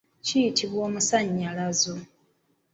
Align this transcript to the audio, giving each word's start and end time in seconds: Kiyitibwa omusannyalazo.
Kiyitibwa 0.25 0.79
omusannyalazo. 0.87 1.93